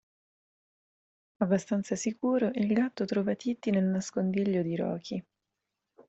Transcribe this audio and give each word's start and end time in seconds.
Abbastanza 1.43 1.95
sicuro, 1.95 2.49
il 2.55 2.73
gatto 2.73 3.05
trova 3.05 3.35
Titti 3.35 3.69
nel 3.69 3.83
nascondiglio 3.83 4.63
di 4.63 4.75
Rocky. 4.75 5.23